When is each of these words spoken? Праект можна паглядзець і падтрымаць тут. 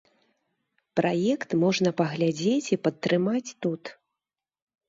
Праект 0.99 1.49
можна 1.63 1.93
паглядзець 2.01 2.69
і 2.75 2.81
падтрымаць 2.89 3.47
тут. 3.67 3.83